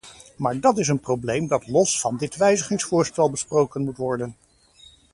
Maar 0.37 0.59
dat 0.59 0.77
is 0.77 0.87
een 0.87 0.99
probleem 0.99 1.47
dat 1.47 1.67
los 1.67 1.99
van 1.99 2.17
dit 2.17 2.35
wijzigingsvoorstel 2.35 3.29
besproken 3.29 3.83
moet 3.83 3.97
worden. 3.97 4.35